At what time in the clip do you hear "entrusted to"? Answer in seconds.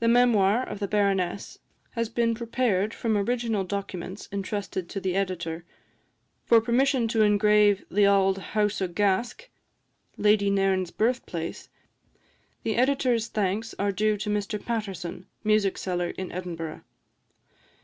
4.32-5.00